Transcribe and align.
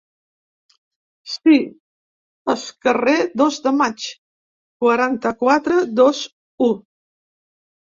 Sí, 1.33 1.57
es 2.55 2.65
carrer 2.87 3.15
Dos 3.45 3.61
de 3.69 3.77
Maig, 3.85 4.09
quaranta-quatre, 4.89 5.81
dos-u. 6.05 6.77